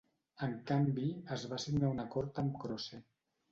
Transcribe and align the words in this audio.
En 0.45 0.55
canvi, 0.71 1.09
es 1.37 1.45
va 1.53 1.61
signar 1.65 1.93
un 1.99 2.03
acord 2.07 2.43
amb 2.47 2.59
Crossair. 2.67 3.07